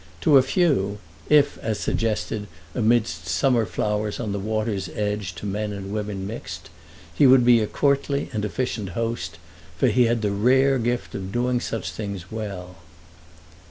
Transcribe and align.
To 0.21 0.39
a 0.39 0.41
few, 0.41 0.97
if, 1.29 1.59
as 1.59 1.79
suggested, 1.79 2.47
amidst 2.73 3.27
summer 3.27 3.67
flowers 3.67 4.19
on 4.19 4.31
the 4.31 4.39
water's 4.39 4.89
edge 4.95 5.35
to 5.35 5.45
men 5.45 5.71
and 5.71 5.93
women 5.93 6.25
mixed, 6.25 6.71
he 7.13 7.27
would 7.27 7.45
be 7.45 7.59
a 7.59 7.67
courtly 7.67 8.27
and 8.33 8.43
efficient 8.43 8.89
host; 8.97 9.37
for 9.77 9.89
he 9.89 10.05
had 10.05 10.23
the 10.23 10.31
rare 10.31 10.79
gift 10.79 11.13
of 11.13 11.31
doing 11.31 11.59
such 11.59 11.91
things 11.91 12.31
well. 12.31 12.77